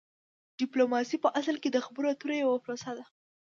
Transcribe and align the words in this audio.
ډیپلوماسي 0.59 1.17
په 1.23 1.29
اصل 1.39 1.55
کې 1.63 1.69
د 1.71 1.77
خبرو 1.85 2.07
اترو 2.13 2.33
یوه 2.43 2.57
پروسه 2.63 2.91
ده 2.97 3.05